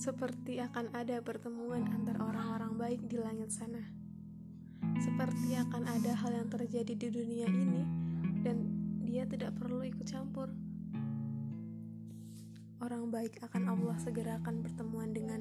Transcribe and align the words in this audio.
Seperti 0.00 0.56
akan 0.56 0.96
ada 0.96 1.20
pertemuan 1.20 1.84
antar 1.92 2.16
orang-orang 2.24 2.72
baik 2.80 3.04
di 3.04 3.20
langit 3.20 3.52
sana. 3.52 3.84
Seperti 4.96 5.52
akan 5.60 5.84
ada 5.84 6.16
hal 6.16 6.40
yang 6.40 6.48
terjadi 6.48 6.96
di 6.96 7.08
dunia 7.12 7.44
ini 7.44 7.84
dan 8.40 8.64
dia 9.04 9.28
tidak 9.28 9.60
perlu 9.60 9.84
ikut 9.84 10.08
campur. 10.08 10.48
Orang 12.80 13.12
baik 13.12 13.44
akan 13.44 13.76
Allah 13.76 14.00
segerakan 14.00 14.64
pertemuan 14.64 15.12
dengan. 15.12 15.39